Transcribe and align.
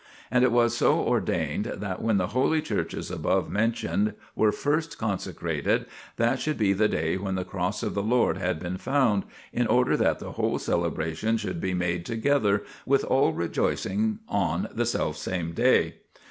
And 0.31 0.43
it 0.43 0.51
was 0.51 0.75
so 0.75 0.99
ordained 0.99 1.65
that, 1.65 2.01
when 2.01 2.17
the 2.17 2.29
holy 2.33 2.59
churches 2.59 3.11
above 3.11 3.51
mentioned 3.51 4.15
were 4.35 4.51
first 4.51 4.97
consecrated, 4.97 5.85
that 6.15 6.39
should 6.39 6.57
be 6.57 6.73
the 6.73 6.87
day 6.87 7.17
when 7.17 7.35
the 7.35 7.45
Cross 7.45 7.83
of 7.83 7.93
the 7.93 8.01
Lord 8.01 8.37
had 8.39 8.59
been 8.59 8.77
found, 8.79 9.25
in 9.53 9.67
order 9.67 9.95
that 9.95 10.17
the 10.17 10.31
whole 10.31 10.57
celebration 10.57 11.37
should 11.37 11.61
be 11.61 11.75
made 11.75 12.03
together, 12.03 12.63
with 12.83 13.03
all 13.03 13.31
rejoicing, 13.33 14.17
on 14.27 14.67
the 14.71 14.87
self 14.87 15.17
same 15.17 15.51
day. 15.51 15.97